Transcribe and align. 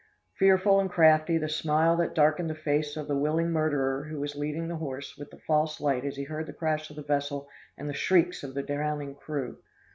Fearful 0.39 0.79
and 0.79 0.89
crafty 0.89 1.37
the 1.37 1.47
smile 1.47 1.95
that 1.97 2.15
darkened 2.15 2.49
the 2.49 2.55
face 2.55 2.97
of 2.97 3.07
the 3.07 3.15
willing 3.15 3.51
murderer 3.51 4.05
who 4.05 4.19
was 4.19 4.35
leading 4.35 4.67
the 4.67 4.77
horse 4.77 5.15
with 5.15 5.29
the 5.29 5.37
false 5.37 5.79
light 5.79 6.03
as 6.05 6.15
he 6.15 6.23
heard 6.23 6.47
the 6.47 6.53
crash 6.53 6.89
of 6.89 6.95
the 6.95 7.03
vessel 7.03 7.47
and 7.77 7.87
the 7.87 7.93
shrieks 7.93 8.41
of 8.41 8.55
the 8.55 8.63
drowning 8.63 9.13
crew! 9.13 9.59